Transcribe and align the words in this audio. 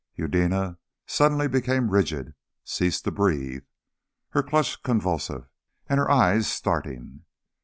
Eudena 0.15 0.79
suddenly 1.05 1.47
became 1.47 1.91
rigid, 1.91 2.33
ceased 2.63 3.03
to 3.03 3.11
breathe, 3.11 3.61
her 4.29 4.41
clutch 4.41 4.81
convulsive, 4.81 5.47
and 5.87 5.99
her 5.99 6.09
eyes 6.09 6.47
starting. 6.51 7.23